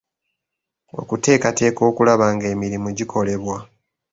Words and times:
Okuteekateeka 0.99 1.81
okulaba 1.89 2.25
ng'emirimu 2.35 2.87
gikolebwa. 2.97 3.57